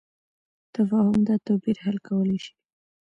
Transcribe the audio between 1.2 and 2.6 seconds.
دا توپیر حل کولی شي.